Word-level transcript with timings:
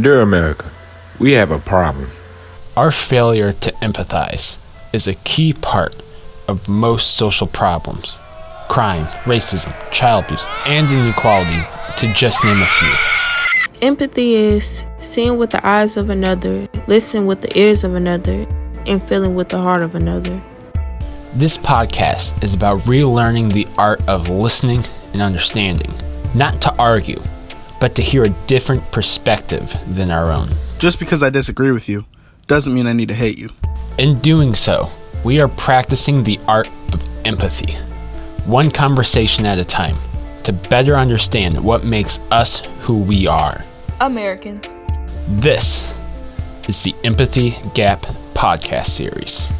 Dear 0.00 0.22
America, 0.22 0.72
we 1.20 1.32
have 1.34 1.52
a 1.52 1.58
problem. 1.60 2.08
Our 2.76 2.90
failure 2.90 3.52
to 3.52 3.70
empathize 3.74 4.58
is 4.92 5.06
a 5.06 5.14
key 5.14 5.52
part 5.52 5.94
of 6.48 6.68
most 6.68 7.14
social 7.14 7.46
problems 7.46 8.18
crime, 8.68 9.04
racism, 9.22 9.72
child 9.92 10.24
abuse, 10.24 10.48
and 10.66 10.90
inequality, 10.90 11.62
to 11.98 12.12
just 12.12 12.42
name 12.42 12.60
a 12.60 12.66
few. 12.66 13.86
Empathy 13.86 14.34
is 14.34 14.82
seeing 14.98 15.36
with 15.36 15.50
the 15.50 15.64
eyes 15.64 15.96
of 15.96 16.10
another, 16.10 16.66
listening 16.88 17.26
with 17.26 17.42
the 17.42 17.56
ears 17.56 17.84
of 17.84 17.94
another, 17.94 18.44
and 18.86 19.00
feeling 19.00 19.36
with 19.36 19.50
the 19.50 19.58
heart 19.58 19.82
of 19.82 19.94
another. 19.94 20.42
This 21.34 21.56
podcast 21.56 22.42
is 22.42 22.52
about 22.52 22.78
relearning 22.78 23.52
the 23.52 23.68
art 23.78 24.02
of 24.08 24.28
listening 24.28 24.80
and 25.12 25.22
understanding, 25.22 25.92
not 26.34 26.60
to 26.62 26.76
argue, 26.80 27.20
but 27.84 27.94
to 27.94 28.00
hear 28.00 28.22
a 28.22 28.30
different 28.46 28.82
perspective 28.92 29.70
than 29.94 30.10
our 30.10 30.32
own. 30.32 30.48
Just 30.78 30.98
because 30.98 31.22
I 31.22 31.28
disagree 31.28 31.70
with 31.70 31.86
you 31.86 32.06
doesn't 32.46 32.72
mean 32.72 32.86
I 32.86 32.94
need 32.94 33.08
to 33.08 33.14
hate 33.14 33.36
you. 33.36 33.50
In 33.98 34.18
doing 34.20 34.54
so, 34.54 34.88
we 35.22 35.38
are 35.38 35.48
practicing 35.48 36.24
the 36.24 36.40
art 36.48 36.66
of 36.94 37.26
empathy, 37.26 37.74
one 38.46 38.70
conversation 38.70 39.44
at 39.44 39.58
a 39.58 39.66
time, 39.66 39.98
to 40.44 40.52
better 40.70 40.94
understand 40.94 41.62
what 41.62 41.84
makes 41.84 42.18
us 42.30 42.60
who 42.80 42.96
we 43.02 43.26
are. 43.26 43.60
Americans. 44.00 44.74
This 45.28 45.92
is 46.66 46.82
the 46.84 46.94
Empathy 47.04 47.54
Gap 47.74 48.00
podcast 48.32 48.86
series. 48.86 49.50